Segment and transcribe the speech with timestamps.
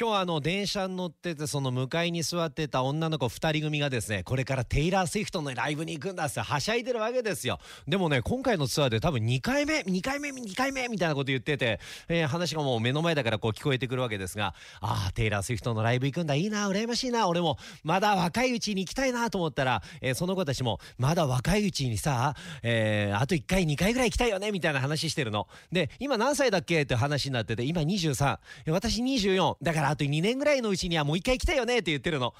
[0.00, 7.58] 今日あの電車に乗っててその向かいに座ってた女の子2人組がですねこれからテイラー・スウィフトのライブに行くんだってはしゃいでるわけですよ。
[7.86, 16.34] でもね今回のツアーで多分2回目2回目2回目みたいなこと言ってて、え、話がもう目の前だからこう聞こえてくるわけですがああテイラー・スウィフトのライブ行くんだ。
[16.36, 17.26] いいな羨ましいな。
[17.26, 25.48] 俺もまだ若いうちに行きたいなと思ったら、え、その子たちもまだ若いうちにさ、え、あと1回2回ぐらい行きたいよねみたいな話してるの。
[25.72, 26.82] で今何歳だっけ？
[26.82, 32.34] って話になってて今23私24だからからあと2年ぐらいのうちにはもう一回来たよねって言ってるの。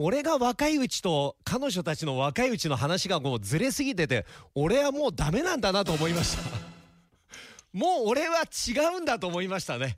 [0.00, 6.42] 俺が若いうちと彼女たちの若いうちの話がもうずれすぎてて俺はもうダメなんだなと思いました
[7.72, 9.86] もう俺は違うんだと思いましたね